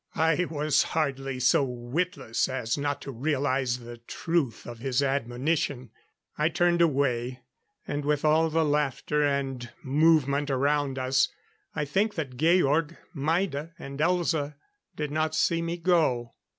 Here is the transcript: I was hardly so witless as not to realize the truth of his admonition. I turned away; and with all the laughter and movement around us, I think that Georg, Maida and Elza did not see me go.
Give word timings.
I 0.15 0.45
was 0.49 0.81
hardly 0.97 1.39
so 1.39 1.63
witless 1.63 2.49
as 2.49 2.75
not 2.75 3.03
to 3.03 3.11
realize 3.11 3.77
the 3.77 3.97
truth 3.97 4.65
of 4.65 4.79
his 4.79 5.03
admonition. 5.03 5.91
I 6.39 6.49
turned 6.49 6.81
away; 6.81 7.41
and 7.87 8.03
with 8.03 8.25
all 8.25 8.49
the 8.49 8.65
laughter 8.65 9.23
and 9.23 9.69
movement 9.83 10.49
around 10.49 10.97
us, 10.97 11.29
I 11.75 11.85
think 11.85 12.15
that 12.15 12.35
Georg, 12.35 12.97
Maida 13.13 13.75
and 13.77 13.99
Elza 13.99 14.55
did 14.95 15.11
not 15.11 15.35
see 15.35 15.61
me 15.61 15.77
go. 15.77 16.33